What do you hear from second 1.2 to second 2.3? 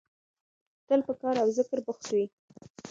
کار او ذکر بوخت وي.